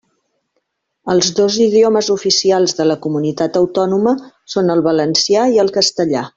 [1.13, 4.15] Els dos idiomes oficials de la comunitat autònoma
[4.55, 6.27] són el valencià i el castellà.